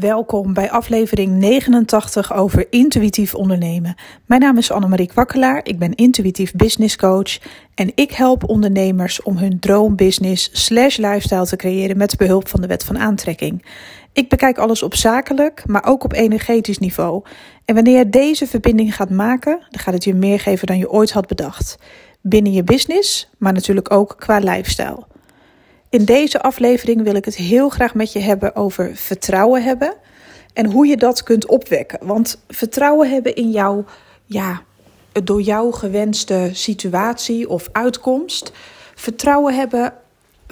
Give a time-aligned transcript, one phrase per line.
[0.00, 3.94] Welkom bij aflevering 89 over intuïtief ondernemen.
[4.26, 7.38] Mijn naam is Annemarie Kwakkelaar, ik ben intuïtief business coach
[7.74, 12.66] en ik help ondernemers om hun droombusiness slash lifestyle te creëren met behulp van de
[12.66, 13.64] wet van aantrekking.
[14.12, 17.24] Ik bekijk alles op zakelijk, maar ook op energetisch niveau.
[17.64, 20.90] En wanneer je deze verbinding gaat maken, dan gaat het je meer geven dan je
[20.90, 21.78] ooit had bedacht.
[22.20, 25.10] Binnen je business, maar natuurlijk ook qua lifestyle.
[25.92, 29.94] In deze aflevering wil ik het heel graag met je hebben over vertrouwen hebben
[30.52, 31.98] en hoe je dat kunt opwekken.
[32.06, 33.84] Want vertrouwen hebben in jouw,
[34.24, 34.62] ja,
[35.12, 38.52] door jou gewenste situatie of uitkomst.
[38.94, 39.94] Vertrouwen hebben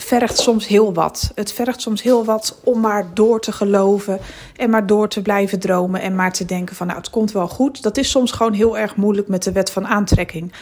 [0.03, 1.33] vergt soms heel wat.
[1.35, 4.19] Het vergt soms heel wat om maar door te geloven
[4.57, 7.49] en maar door te blijven dromen en maar te denken van nou het komt wel
[7.49, 7.83] goed.
[7.83, 10.53] Dat is soms gewoon heel erg moeilijk met de wet van aantrekking.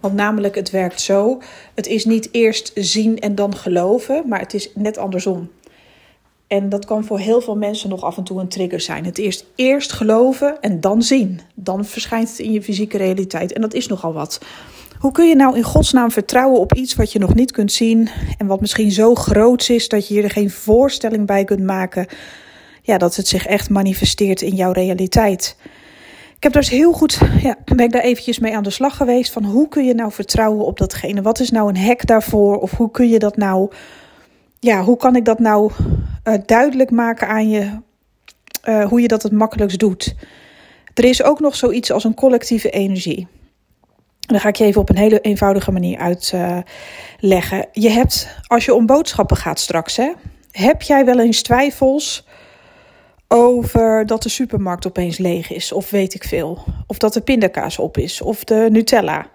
[0.00, 1.42] Want namelijk het werkt zo,
[1.74, 5.50] het is niet eerst zien en dan geloven, maar het is net andersom.
[6.46, 9.04] En dat kan voor heel veel mensen nog af en toe een trigger zijn.
[9.04, 11.40] Het eerst, eerst geloven en dan zien.
[11.54, 13.52] Dan verschijnt het in je fysieke realiteit.
[13.52, 14.40] En dat is nogal wat.
[14.98, 18.08] Hoe kun je nou in godsnaam vertrouwen op iets wat je nog niet kunt zien
[18.38, 22.06] en wat misschien zo groot is dat je er geen voorstelling bij kunt maken,
[22.82, 25.56] ja, dat het zich echt manifesteert in jouw realiteit?
[26.36, 29.32] Ik heb dus heel goed, ja, ben ik daar eventjes mee aan de slag geweest
[29.32, 31.22] van hoe kun je nou vertrouwen op datgene?
[31.22, 32.58] Wat is nou een hek daarvoor?
[32.58, 33.70] Of hoe kun je dat nou,
[34.60, 35.72] ja, hoe kan ik dat nou
[36.24, 37.70] uh, duidelijk maken aan je,
[38.64, 40.14] uh, hoe je dat het makkelijkst doet?
[40.94, 43.26] Er is ook nog zoiets als een collectieve energie.
[44.26, 47.58] Dan ga ik je even op een hele eenvoudige manier uitleggen.
[47.58, 50.12] Uh, je hebt, als je om boodschappen gaat straks, hè,
[50.50, 52.26] heb jij wel eens twijfels
[53.28, 56.64] over dat de supermarkt opeens leeg is, of weet ik veel.
[56.86, 59.26] Of dat de pindakaas op is, of de Nutella.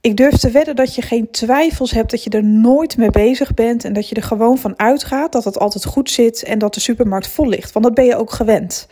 [0.00, 3.54] Ik durf te wedden dat je geen twijfels hebt, dat je er nooit mee bezig
[3.54, 6.74] bent en dat je er gewoon van uitgaat dat het altijd goed zit en dat
[6.74, 7.72] de supermarkt vol ligt.
[7.72, 8.88] Want dat ben je ook gewend.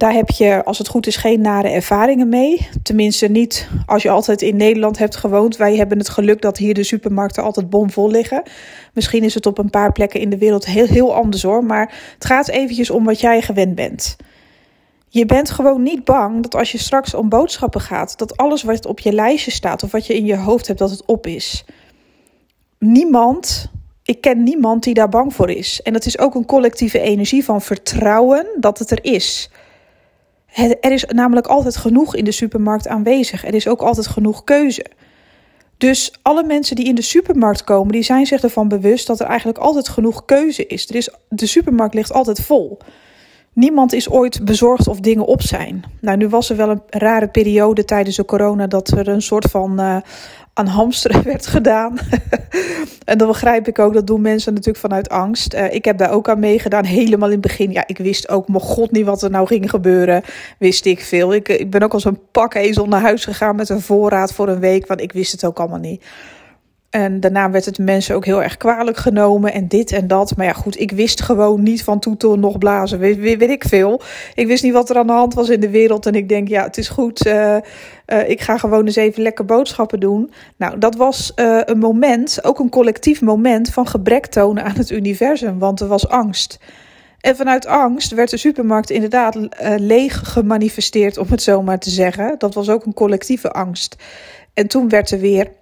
[0.00, 2.68] Daar heb je, als het goed is, geen nare ervaringen mee.
[2.82, 5.56] Tenminste, niet als je altijd in Nederland hebt gewoond.
[5.56, 8.42] Wij hebben het geluk dat hier de supermarkten altijd bomvol liggen.
[8.94, 11.64] Misschien is het op een paar plekken in de wereld heel, heel anders hoor.
[11.64, 14.16] Maar het gaat eventjes om wat jij gewend bent.
[15.08, 18.86] Je bent gewoon niet bang dat als je straks om boodschappen gaat, dat alles wat
[18.86, 21.64] op je lijstje staat of wat je in je hoofd hebt, dat het op is.
[22.78, 23.70] Niemand,
[24.02, 25.82] ik ken niemand die daar bang voor is.
[25.82, 29.50] En dat is ook een collectieve energie van vertrouwen dat het er is.
[30.54, 33.46] Er is namelijk altijd genoeg in de supermarkt aanwezig.
[33.46, 34.86] Er is ook altijd genoeg keuze.
[35.76, 39.26] Dus alle mensen die in de supermarkt komen, die zijn zich ervan bewust dat er
[39.26, 40.88] eigenlijk altijd genoeg keuze is.
[40.88, 42.78] Er is de supermarkt ligt altijd vol.
[43.54, 45.84] Niemand is ooit bezorgd of dingen op zijn.
[46.00, 49.44] Nou, nu was er wel een rare periode tijdens de corona dat er een soort
[49.44, 49.96] van uh,
[50.54, 51.98] aan hamsteren werd gedaan.
[53.04, 55.54] en dan begrijp ik ook, dat doen mensen natuurlijk vanuit angst.
[55.54, 57.72] Uh, ik heb daar ook aan meegedaan, helemaal in het begin.
[57.72, 60.22] Ja, ik wist ook, mijn god, niet wat er nou ging gebeuren.
[60.58, 61.34] Wist ik veel.
[61.34, 64.60] Ik, ik ben ook als een pakezel naar huis gegaan met een voorraad voor een
[64.60, 66.04] week, want ik wist het ook allemaal niet.
[66.90, 70.36] En daarna werd het mensen ook heel erg kwalijk genomen en dit en dat.
[70.36, 72.98] Maar ja, goed, ik wist gewoon niet van toetel nog blazen.
[72.98, 74.00] Weet, ik veel.
[74.34, 76.06] Ik wist niet wat er aan de hand was in de wereld.
[76.06, 77.26] En ik denk, ja, het is goed.
[77.26, 77.56] Uh,
[78.06, 80.32] uh, ik ga gewoon eens even lekker boodschappen doen.
[80.56, 84.90] Nou, dat was uh, een moment, ook een collectief moment van gebrek tonen aan het
[84.90, 85.58] universum.
[85.58, 86.58] Want er was angst.
[87.20, 89.38] En vanuit angst werd de supermarkt inderdaad
[89.76, 92.34] leeg gemanifesteerd, om het zo maar te zeggen.
[92.38, 93.96] Dat was ook een collectieve angst.
[94.54, 95.58] En toen werd er weer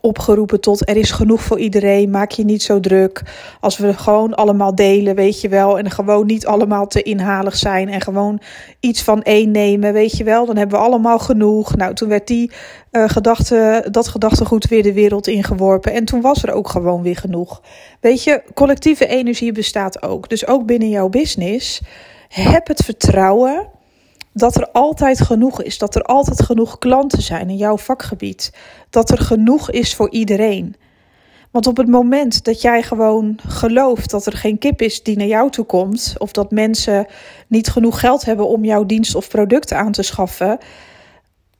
[0.00, 3.22] opgeroepen tot er is genoeg voor iedereen, maak je niet zo druk.
[3.60, 7.88] Als we gewoon allemaal delen, weet je wel, en gewoon niet allemaal te inhalig zijn
[7.88, 8.40] en gewoon
[8.80, 11.76] iets van één nemen, weet je wel, dan hebben we allemaal genoeg.
[11.76, 12.50] Nou, toen werd die
[12.92, 17.16] uh, gedachte, dat gedachtegoed weer de wereld ingeworpen en toen was er ook gewoon weer
[17.16, 17.62] genoeg.
[18.00, 20.28] Weet je, collectieve energie bestaat ook.
[20.28, 21.80] Dus ook binnen jouw business,
[22.28, 23.78] heb het vertrouwen
[24.32, 28.52] dat er altijd genoeg is, dat er altijd genoeg klanten zijn in jouw vakgebied,
[28.90, 30.76] dat er genoeg is voor iedereen.
[31.50, 35.26] Want op het moment dat jij gewoon gelooft dat er geen kip is die naar
[35.26, 37.06] jou toe komt, of dat mensen
[37.46, 40.58] niet genoeg geld hebben om jouw dienst of product aan te schaffen,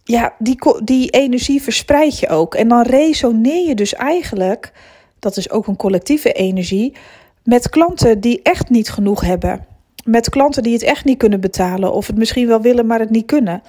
[0.04, 2.54] ja, die, die energie verspreid je ook.
[2.54, 4.72] En dan resoneer je dus eigenlijk,
[5.18, 6.96] dat is ook een collectieve energie,
[7.44, 9.66] met klanten die echt niet genoeg hebben
[10.10, 13.10] met klanten die het echt niet kunnen betalen of het misschien wel willen, maar het
[13.10, 13.62] niet kunnen.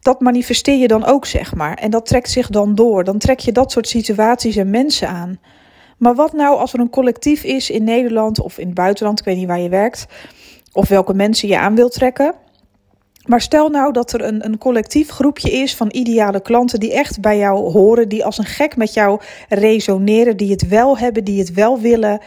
[0.00, 1.74] Dat manifesteer je dan ook, zeg maar.
[1.74, 3.04] En dat trekt zich dan door.
[3.04, 5.38] Dan trek je dat soort situaties en mensen aan.
[5.98, 9.24] Maar wat nou als er een collectief is in Nederland of in het buitenland, ik
[9.24, 10.06] weet niet waar je werkt,
[10.72, 12.34] of welke mensen je aan wilt trekken.
[13.26, 17.20] Maar stel nou dat er een, een collectief groepje is van ideale klanten die echt
[17.20, 21.38] bij jou horen, die als een gek met jou resoneren, die het wel hebben, die
[21.38, 22.20] het wel willen.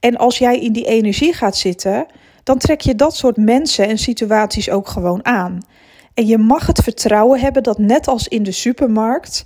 [0.00, 2.06] En als jij in die energie gaat zitten,
[2.50, 5.58] dan trek je dat soort mensen en situaties ook gewoon aan.
[6.14, 9.42] En je mag het vertrouwen hebben dat net als in de supermarkt,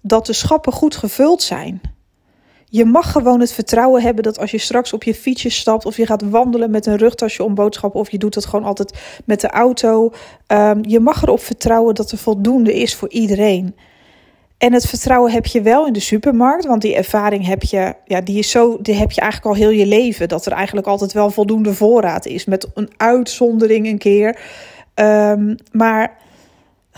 [0.00, 1.80] dat de schappen goed gevuld zijn.
[2.64, 5.96] Je mag gewoon het vertrouwen hebben dat als je straks op je fietsje stapt of
[5.96, 9.40] je gaat wandelen met een rugtasje om boodschappen of je doet het gewoon altijd met
[9.40, 10.12] de auto.
[10.46, 13.76] Um, je mag erop vertrouwen dat er voldoende is voor iedereen.
[14.58, 18.20] En het vertrouwen heb je wel in de supermarkt, want die ervaring heb je, ja,
[18.20, 20.28] die is zo, die heb je eigenlijk al heel je leven.
[20.28, 24.40] Dat er eigenlijk altijd wel voldoende voorraad is, met een uitzondering een keer.
[24.94, 26.16] Um, maar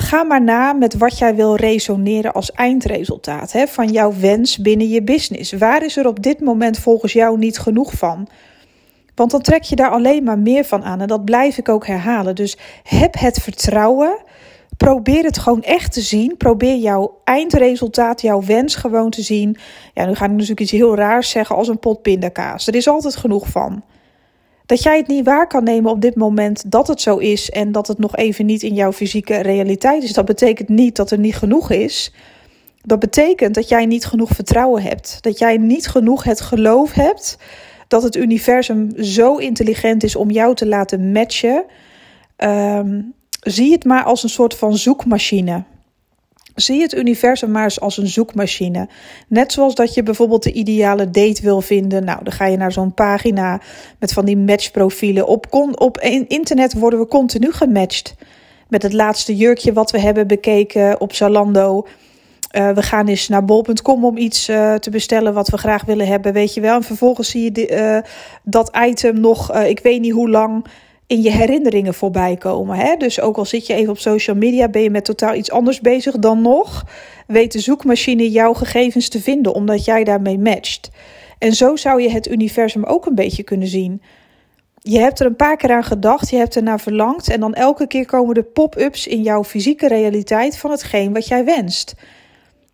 [0.02, 4.88] Ga maar na met wat jij wil resoneren als eindresultaat hè, van jouw wens binnen
[4.88, 5.52] je business.
[5.52, 8.28] Waar is er op dit moment volgens jou niet genoeg van?
[9.14, 11.00] Want dan trek je daar alleen maar meer van aan.
[11.00, 12.34] En dat blijf ik ook herhalen.
[12.34, 14.18] Dus heb het vertrouwen.
[14.84, 16.36] Probeer het gewoon echt te zien.
[16.36, 19.56] Probeer jouw eindresultaat, jouw wens gewoon te zien.
[19.94, 22.66] Ja, nu ga ik natuurlijk iets heel raars zeggen als een pot pindakaas.
[22.66, 23.82] Er is altijd genoeg van.
[24.66, 27.72] Dat jij het niet waar kan nemen op dit moment dat het zo is en
[27.72, 30.12] dat het nog even niet in jouw fysieke realiteit is.
[30.12, 32.14] Dat betekent niet dat er niet genoeg is.
[32.82, 35.18] Dat betekent dat jij niet genoeg vertrouwen hebt.
[35.20, 37.38] Dat jij niet genoeg het geloof hebt
[37.88, 41.64] dat het universum zo intelligent is om jou te laten matchen.
[42.36, 45.64] Um, zie het maar als een soort van zoekmachine.
[46.54, 48.88] Zie het universum maar eens als een zoekmachine.
[49.28, 52.04] Net zoals dat je bijvoorbeeld de ideale date wil vinden.
[52.04, 53.60] Nou, dan ga je naar zo'n pagina
[53.98, 55.26] met van die matchprofielen.
[55.26, 55.98] Op, op
[56.28, 58.14] internet worden we continu gematcht.
[58.68, 61.86] Met het laatste jurkje wat we hebben bekeken op Zalando.
[62.56, 66.06] Uh, we gaan eens naar bol.com om iets uh, te bestellen wat we graag willen
[66.06, 66.76] hebben, weet je wel.
[66.76, 68.10] En vervolgens zie je uh,
[68.42, 70.64] dat item nog, ik weet niet hoe lang
[71.10, 72.76] in je herinneringen voorbij komen.
[72.76, 72.96] Hè?
[72.96, 75.80] Dus ook al zit je even op social media, ben je met totaal iets anders
[75.80, 76.84] bezig dan nog.
[77.26, 80.90] Weet de zoekmachine jouw gegevens te vinden, omdat jij daarmee matcht.
[81.38, 84.02] En zo zou je het universum ook een beetje kunnen zien.
[84.74, 87.54] Je hebt er een paar keer aan gedacht, je hebt er naar verlangd en dan
[87.54, 91.94] elke keer komen de pop-ups in jouw fysieke realiteit van hetgeen wat jij wenst.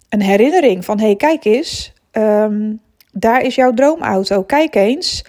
[0.09, 2.81] Een herinnering van: hé, hey, kijk eens, um,
[3.13, 4.43] daar is jouw droomauto.
[4.43, 5.25] Kijk eens,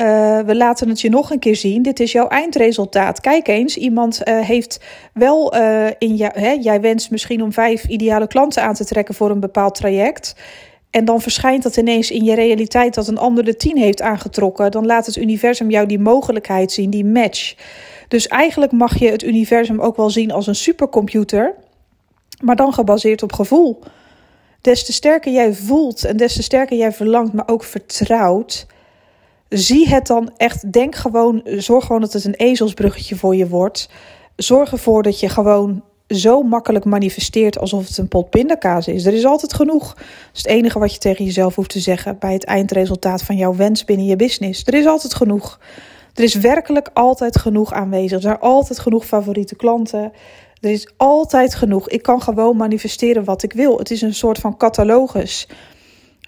[0.00, 1.82] uh, we laten het je nog een keer zien.
[1.82, 3.20] Dit is jouw eindresultaat.
[3.20, 4.80] Kijk eens, iemand uh, heeft
[5.14, 6.40] wel uh, in jou.
[6.40, 10.34] Hè, jij wenst misschien om vijf ideale klanten aan te trekken voor een bepaald traject.
[10.90, 14.70] En dan verschijnt dat ineens in je realiteit dat een ander de tien heeft aangetrokken.
[14.70, 17.54] Dan laat het universum jou die mogelijkheid zien, die match.
[18.08, 21.54] Dus eigenlijk mag je het universum ook wel zien als een supercomputer,
[22.42, 23.78] maar dan gebaseerd op gevoel.
[24.60, 28.66] Des te sterker jij voelt en des te sterker jij verlangt, maar ook vertrouwt
[29.50, 30.72] zie het dan echt.
[30.72, 33.88] Denk gewoon, zorg gewoon dat het een ezelsbruggetje voor je wordt.
[34.36, 39.06] Zorg ervoor dat je gewoon zo makkelijk manifesteert alsof het een pot pindakaas is.
[39.06, 39.94] Er is altijd genoeg.
[39.94, 43.36] Dat is het enige wat je tegen jezelf hoeft te zeggen bij het eindresultaat van
[43.36, 44.62] jouw wens binnen je business.
[44.64, 45.60] Er is altijd genoeg.
[46.14, 48.12] Er is werkelijk altijd genoeg aanwezig.
[48.12, 50.12] Er zijn altijd genoeg favoriete klanten.
[50.60, 51.88] Er is altijd genoeg.
[51.88, 53.78] Ik kan gewoon manifesteren wat ik wil.
[53.78, 55.48] Het is een soort van catalogus.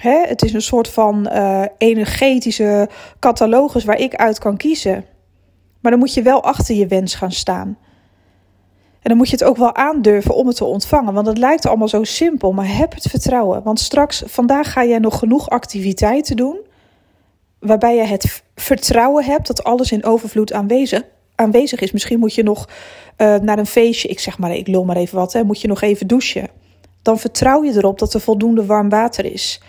[0.03, 0.21] Hè?
[0.27, 2.89] Het is een soort van uh, energetische
[3.19, 5.05] catalogus waar ik uit kan kiezen.
[5.81, 7.79] Maar dan moet je wel achter je wens gaan staan.
[9.03, 11.15] En dan moet je het ook wel aandurven om het te ontvangen.
[11.15, 13.63] Want het lijkt allemaal zo simpel, maar heb het vertrouwen.
[13.63, 16.61] Want straks, vandaag ga jij nog genoeg activiteiten doen.
[17.59, 21.03] Waarbij je het vertrouwen hebt dat alles in overvloed aanwezig,
[21.35, 21.93] aanwezig is.
[21.93, 22.69] Misschien moet je nog
[23.19, 25.69] uh, naar een feestje, ik zeg maar, ik lul maar even wat, hè, moet je
[25.69, 26.49] nog even douchen.
[27.03, 29.61] Dan vertrouw je erop dat er voldoende warm water is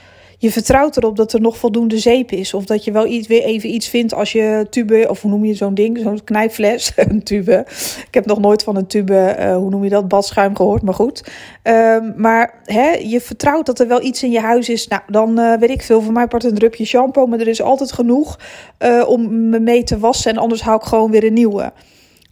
[0.44, 2.54] je vertrouwt erop dat er nog voldoende zeep is.
[2.54, 5.46] Of dat je wel iets, weer even iets vindt als je tube, of hoe noem
[5.46, 7.66] je zo'n ding, zo'n knijpfles, een tube.
[8.08, 10.94] Ik heb nog nooit van een tube, uh, hoe noem je dat, badschuim gehoord, maar
[10.94, 11.24] goed.
[11.64, 14.88] Um, maar hè, je vertrouwt dat er wel iets in je huis is.
[14.88, 17.62] Nou, dan uh, weet ik veel, voor mij part een drupje shampoo, maar er is
[17.62, 18.40] altijd genoeg
[18.80, 20.32] uh, om me mee te wassen.
[20.32, 21.74] En anders hou ik gewoon weer een nieuwe.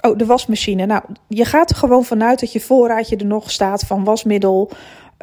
[0.02, 0.86] Oh, de wasmachine.
[0.86, 4.72] Nou, je gaat er gewoon vanuit dat je voorraadje er nog staat van wasmiddel,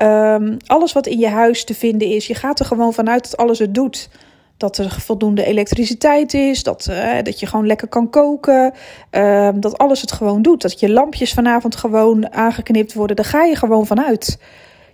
[0.03, 3.37] Um, alles wat in je huis te vinden is, je gaat er gewoon vanuit dat
[3.37, 4.09] alles het doet.
[4.57, 8.73] Dat er voldoende elektriciteit is, dat, uh, dat je gewoon lekker kan koken,
[9.13, 10.63] uh, dat alles het gewoon doet.
[10.63, 14.39] Dat je lampjes vanavond gewoon aangeknipt worden, daar ga je gewoon vanuit.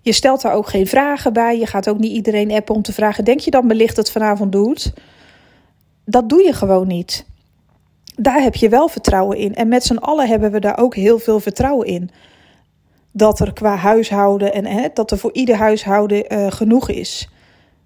[0.00, 2.92] Je stelt daar ook geen vragen bij, je gaat ook niet iedereen appen om te
[2.92, 4.92] vragen: denk je dat mijn licht het vanavond doet?
[6.04, 7.26] Dat doe je gewoon niet.
[8.16, 9.54] Daar heb je wel vertrouwen in.
[9.54, 12.10] En met z'n allen hebben we daar ook heel veel vertrouwen in
[13.16, 17.28] dat er qua huishouden en hè, dat er voor ieder huishouden uh, genoeg is.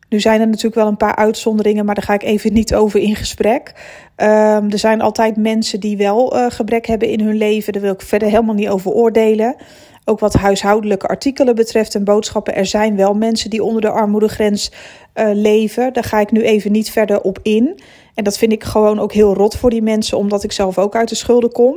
[0.09, 3.01] Nu zijn er natuurlijk wel een paar uitzonderingen, maar daar ga ik even niet over
[3.01, 3.73] in gesprek.
[4.17, 7.73] Um, er zijn altijd mensen die wel uh, gebrek hebben in hun leven.
[7.73, 9.57] Daar wil ik verder helemaal niet over oordelen.
[10.05, 12.55] Ook wat huishoudelijke artikelen betreft en boodschappen.
[12.55, 14.73] Er zijn wel mensen die onder de armoedegrens
[15.15, 15.93] uh, leven.
[15.93, 17.81] Daar ga ik nu even niet verder op in.
[18.15, 20.97] En dat vind ik gewoon ook heel rot voor die mensen, omdat ik zelf ook
[20.97, 21.77] uit de schulden kom.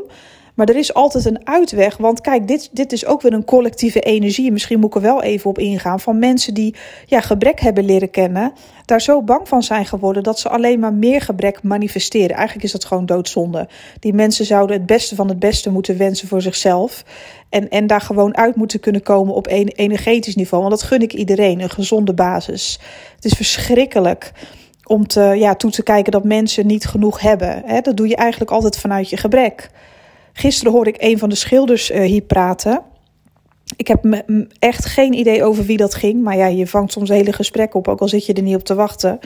[0.61, 1.97] Maar er is altijd een uitweg.
[1.97, 4.51] Want kijk, dit, dit is ook weer een collectieve energie.
[4.51, 5.99] Misschien moet ik er wel even op ingaan.
[5.99, 6.75] Van mensen die
[7.05, 8.53] ja, gebrek hebben leren kennen.
[8.85, 12.35] Daar zo bang van zijn geworden dat ze alleen maar meer gebrek manifesteren.
[12.35, 13.67] Eigenlijk is dat gewoon doodzonde.
[13.99, 17.03] Die mensen zouden het beste van het beste moeten wensen voor zichzelf.
[17.49, 20.63] En, en daar gewoon uit moeten kunnen komen op een energetisch niveau.
[20.63, 21.59] Want dat gun ik iedereen.
[21.59, 22.79] Een gezonde basis.
[23.15, 24.31] Het is verschrikkelijk
[24.85, 27.63] om te, ja, toe te kijken dat mensen niet genoeg hebben.
[27.83, 29.69] Dat doe je eigenlijk altijd vanuit je gebrek.
[30.41, 32.81] Gisteren hoorde ik een van de schilders uh, hier praten.
[33.75, 34.23] Ik heb
[34.59, 36.23] echt geen idee over wie dat ging.
[36.23, 38.63] Maar ja, je vangt soms hele gesprekken op, ook al zit je er niet op
[38.63, 39.19] te wachten.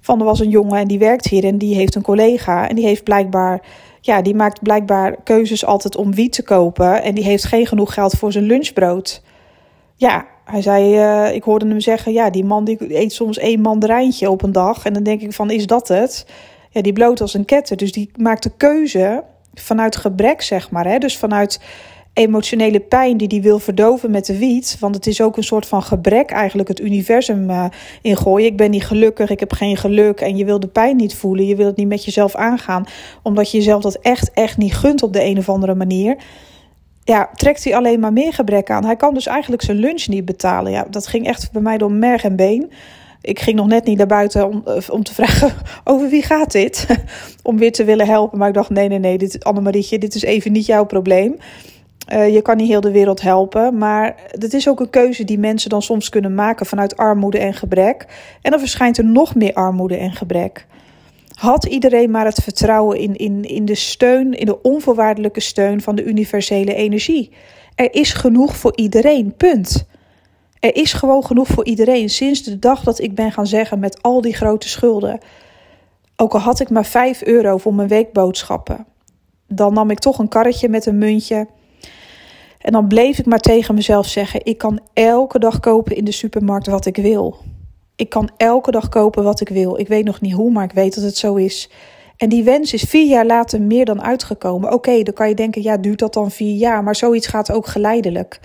[0.00, 2.68] Van er was een jongen en die werkt hier en die heeft een collega.
[2.68, 3.62] En die heeft blijkbaar,
[4.00, 7.02] ja, die maakt blijkbaar keuzes altijd om wiet te kopen.
[7.02, 9.22] En die heeft geen genoeg geld voor zijn lunchbrood.
[9.94, 13.60] Ja, hij zei, uh, ik hoorde hem zeggen, ja, die man die eet soms één
[13.60, 14.84] mandarijntje op een dag.
[14.84, 16.26] En dan denk ik van, is dat het?
[16.70, 17.76] Ja, die bloot als een ketter.
[17.76, 19.24] Dus die maakt de keuze
[19.60, 20.86] vanuit gebrek, zeg maar.
[20.86, 20.98] Hè?
[20.98, 21.60] Dus vanuit
[22.18, 24.76] emotionele pijn die hij wil verdoven met de wiet.
[24.80, 27.64] Want het is ook een soort van gebrek eigenlijk het universum uh,
[28.02, 28.46] ingooien.
[28.46, 31.46] Ik ben niet gelukkig, ik heb geen geluk en je wil de pijn niet voelen.
[31.46, 32.86] Je wil het niet met jezelf aangaan,
[33.22, 36.16] omdat je jezelf dat echt, echt niet gunt op de een of andere manier.
[37.04, 38.84] Ja, trekt hij alleen maar meer gebrek aan.
[38.84, 40.72] Hij kan dus eigenlijk zijn lunch niet betalen.
[40.72, 42.70] Ja, dat ging echt bij mij door merg en been.
[43.20, 45.52] Ik ging nog net niet naar buiten om, eh, om te vragen
[45.84, 46.86] over wie gaat dit?
[47.42, 48.38] om weer te willen helpen.
[48.38, 51.36] Maar ik dacht, nee, nee, nee, dit, Annemarietje, dit is even niet jouw probleem.
[52.12, 53.78] Uh, je kan niet heel de wereld helpen.
[53.78, 57.54] Maar het is ook een keuze die mensen dan soms kunnen maken vanuit armoede en
[57.54, 58.06] gebrek.
[58.42, 60.66] En dan verschijnt er nog meer armoede en gebrek.
[61.34, 65.94] Had iedereen maar het vertrouwen in, in, in de steun, in de onvoorwaardelijke steun van
[65.94, 67.30] de universele energie.
[67.74, 69.86] Er is genoeg voor iedereen, punt.
[70.60, 74.02] Er is gewoon genoeg voor iedereen sinds de dag dat ik ben gaan zeggen met
[74.02, 75.18] al die grote schulden.
[76.16, 78.86] Ook al had ik maar 5 euro voor mijn weekboodschappen.
[79.46, 81.46] Dan nam ik toch een karretje met een muntje.
[82.58, 86.12] En dan bleef ik maar tegen mezelf zeggen: ik kan elke dag kopen in de
[86.12, 87.36] supermarkt wat ik wil.
[87.96, 89.78] Ik kan elke dag kopen wat ik wil.
[89.78, 91.70] Ik weet nog niet hoe, maar ik weet dat het zo is.
[92.16, 94.72] En die wens is vier jaar later meer dan uitgekomen.
[94.72, 96.82] Oké, dan kan je denken: ja, duurt dat dan vier jaar?
[96.82, 98.40] Maar zoiets gaat ook geleidelijk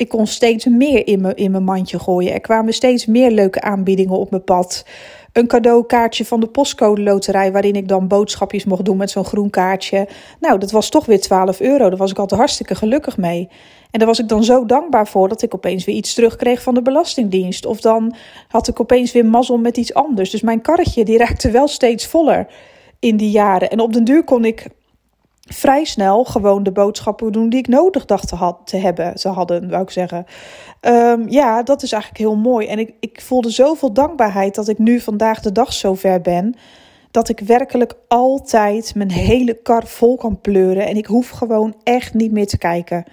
[0.00, 2.32] ik kon steeds meer in mijn, in mijn mandje gooien.
[2.32, 4.84] Er kwamen steeds meer leuke aanbiedingen op mijn pad.
[5.32, 9.50] Een cadeaukaartje van de postcode loterij, waarin ik dan boodschapjes mocht doen met zo'n groen
[9.50, 10.08] kaartje.
[10.40, 11.88] Nou, dat was toch weer 12 euro.
[11.88, 13.48] Daar was ik altijd hartstikke gelukkig mee.
[13.90, 16.74] En daar was ik dan zo dankbaar voor dat ik opeens weer iets terugkreeg van
[16.74, 17.66] de Belastingdienst.
[17.66, 18.14] Of dan
[18.48, 20.30] had ik opeens weer mazzel met iets anders.
[20.30, 22.46] Dus mijn karretje die raakte wel steeds voller
[22.98, 23.70] in die jaren.
[23.70, 24.66] En op den duur kon ik
[25.52, 29.18] vrij snel gewoon de boodschappen doen die ik nodig dacht te, had, te hebben.
[29.18, 30.26] Ze hadden, wou ik zeggen.
[30.80, 32.66] Um, ja, dat is eigenlijk heel mooi.
[32.66, 36.54] En ik, ik voelde zoveel dankbaarheid dat ik nu vandaag de dag zo ver ben.
[37.10, 40.86] Dat ik werkelijk altijd mijn hele kar vol kan pleuren.
[40.86, 43.04] En ik hoef gewoon echt niet meer te kijken.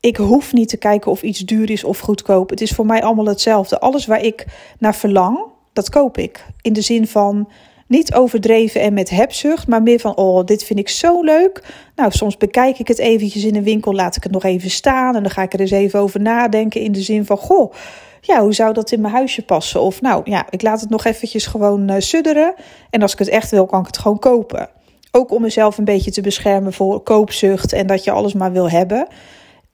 [0.00, 2.50] Ik hoef niet te kijken of iets duur is of goedkoop.
[2.50, 3.80] Het is voor mij allemaal hetzelfde.
[3.80, 4.46] Alles waar ik
[4.78, 5.38] naar verlang,
[5.72, 6.46] dat koop ik.
[6.60, 7.48] In de zin van
[7.92, 11.62] niet overdreven en met hebzucht, maar meer van, oh, dit vind ik zo leuk.
[11.96, 15.16] Nou, soms bekijk ik het eventjes in een winkel, laat ik het nog even staan
[15.16, 17.72] en dan ga ik er eens even over nadenken in de zin van, goh,
[18.20, 19.80] ja, hoe zou dat in mijn huisje passen?
[19.80, 22.54] Of nou, ja, ik laat het nog eventjes gewoon uh, sudderen
[22.90, 24.68] en als ik het echt wil, kan ik het gewoon kopen.
[25.10, 28.70] Ook om mezelf een beetje te beschermen voor koopzucht en dat je alles maar wil
[28.70, 29.06] hebben.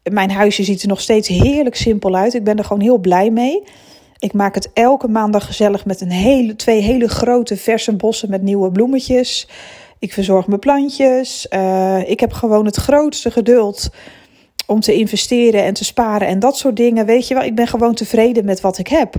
[0.03, 2.35] Mijn huisje ziet er nog steeds heerlijk simpel uit.
[2.35, 3.63] Ik ben er gewoon heel blij mee.
[4.19, 8.43] Ik maak het elke maandag gezellig met een hele, twee hele grote verse bossen met
[8.43, 9.49] nieuwe bloemetjes.
[9.99, 11.47] Ik verzorg mijn plantjes.
[11.51, 13.91] Uh, ik heb gewoon het grootste geduld
[14.67, 17.07] om te investeren en te sparen en dat soort dingen.
[17.07, 19.15] Weet je wel, ik ben gewoon tevreden met wat ik heb.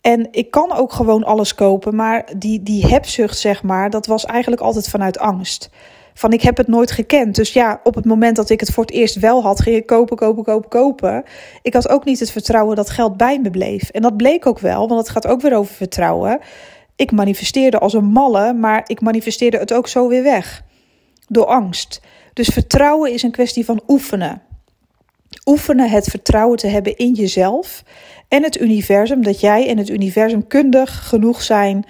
[0.00, 4.24] En ik kan ook gewoon alles kopen, maar die, die hebzucht, zeg maar, dat was
[4.24, 5.70] eigenlijk altijd vanuit angst
[6.18, 7.34] van ik heb het nooit gekend.
[7.34, 9.86] Dus ja, op het moment dat ik het voor het eerst wel had, ging ik
[9.86, 11.24] kopen, kopen, kopen, kopen.
[11.62, 13.88] Ik had ook niet het vertrouwen dat geld bij me bleef.
[13.90, 16.40] En dat bleek ook wel, want het gaat ook weer over vertrouwen.
[16.96, 20.62] Ik manifesteerde als een malle, maar ik manifesteerde het ook zo weer weg.
[21.28, 22.00] Door angst.
[22.32, 24.42] Dus vertrouwen is een kwestie van oefenen.
[25.44, 27.82] Oefenen het vertrouwen te hebben in jezelf
[28.28, 29.22] en het universum.
[29.22, 31.84] Dat jij en het universum kundig genoeg zijn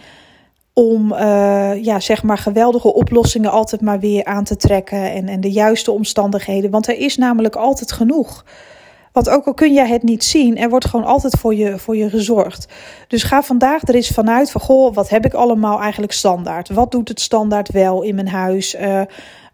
[0.78, 5.40] om uh, ja, zeg maar geweldige oplossingen altijd maar weer aan te trekken en, en
[5.40, 6.70] de juiste omstandigheden.
[6.70, 8.44] Want er is namelijk altijd genoeg.
[9.12, 11.96] Want ook al kun jij het niet zien, er wordt gewoon altijd voor je, voor
[11.96, 12.68] je gezorgd.
[13.08, 16.68] Dus ga vandaag er eens vanuit van, goh, wat heb ik allemaal eigenlijk standaard?
[16.68, 18.74] Wat doet het standaard wel in mijn huis?
[18.74, 19.00] Uh,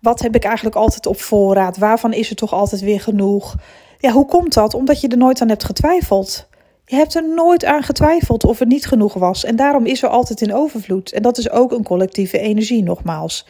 [0.01, 1.79] wat heb ik eigenlijk altijd op voorraad?
[1.79, 3.55] Waarvan is er toch altijd weer genoeg?
[3.99, 4.75] Ja, hoe komt dat?
[4.75, 6.47] Omdat je er nooit aan hebt getwijfeld.
[6.87, 9.45] Je hebt er nooit aan getwijfeld of het niet genoeg was.
[9.45, 11.13] En daarom is er altijd in overvloed.
[11.13, 13.47] En dat is ook een collectieve energie, nogmaals.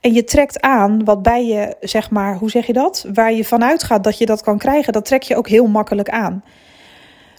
[0.00, 3.06] En je trekt aan wat bij je, zeg maar, hoe zeg je dat?
[3.12, 6.08] Waar je vanuit gaat dat je dat kan krijgen, dat trek je ook heel makkelijk
[6.08, 6.44] aan.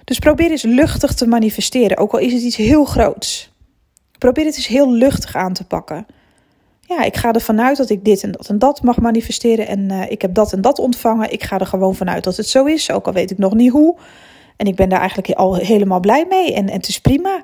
[0.04, 3.52] Dus probeer eens luchtig te manifesteren, ook al is het iets heel groots.
[4.18, 6.06] Probeer het eens heel luchtig aan te pakken.
[6.82, 9.68] Ja, ik ga ervan uit dat ik dit en dat en dat mag manifesteren.
[9.68, 11.32] En uh, ik heb dat en dat ontvangen.
[11.32, 13.72] Ik ga er gewoon vanuit dat het zo is, ook al weet ik nog niet
[13.72, 13.98] hoe.
[14.58, 17.44] En ik ben daar eigenlijk al helemaal blij mee en, het is prima.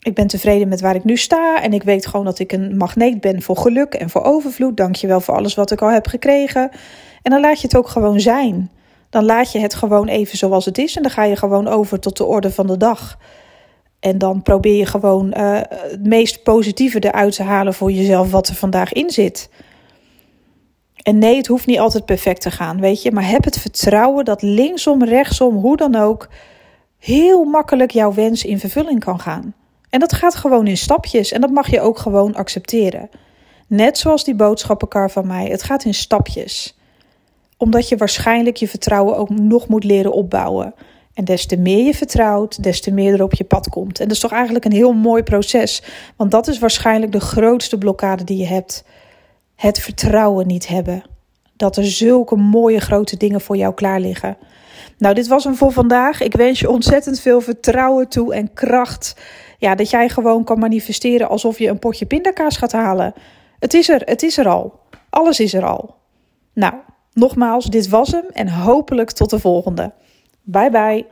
[0.00, 2.76] Ik ben tevreden met waar ik nu sta en ik weet gewoon dat ik een
[2.76, 4.76] magneet ben voor geluk en voor overvloed.
[4.76, 6.70] Dank je wel voor alles wat ik al heb gekregen.
[7.22, 8.70] En dan laat je het ook gewoon zijn.
[9.10, 12.00] Dan laat je het gewoon even zoals het is en dan ga je gewoon over
[12.00, 13.18] tot de orde van de dag.
[14.00, 18.48] En dan probeer je gewoon uh, het meest positieve eruit te halen voor jezelf wat
[18.48, 19.50] er vandaag in zit.
[21.02, 23.12] En nee, het hoeft niet altijd perfect te gaan, weet je.
[23.12, 26.28] Maar heb het vertrouwen dat linksom, rechtsom, hoe dan ook,
[26.98, 29.54] heel makkelijk jouw wens in vervulling kan gaan.
[29.90, 33.10] En dat gaat gewoon in stapjes en dat mag je ook gewoon accepteren.
[33.66, 36.78] Net zoals die boodschappenkar van mij, het gaat in stapjes.
[37.56, 40.74] Omdat je waarschijnlijk je vertrouwen ook nog moet leren opbouwen.
[41.14, 43.98] En des te meer je vertrouwt, des te meer er op je pad komt.
[44.00, 45.82] En dat is toch eigenlijk een heel mooi proces.
[46.16, 48.84] Want dat is waarschijnlijk de grootste blokkade die je hebt.
[49.60, 51.02] Het vertrouwen niet hebben.
[51.56, 54.36] Dat er zulke mooie grote dingen voor jou klaar liggen.
[54.98, 56.20] Nou, dit was hem voor vandaag.
[56.20, 59.16] Ik wens je ontzettend veel vertrouwen toe en kracht.
[59.58, 63.14] Ja, dat jij gewoon kan manifesteren alsof je een potje pindakaas gaat halen.
[63.58, 64.80] Het is er, het is er al.
[65.10, 65.94] Alles is er al.
[66.52, 66.74] Nou,
[67.12, 69.92] nogmaals, dit was hem en hopelijk tot de volgende.
[70.42, 71.06] Bye bye.